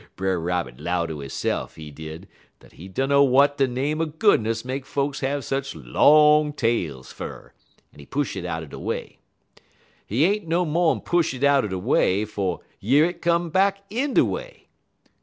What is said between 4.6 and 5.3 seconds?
make folks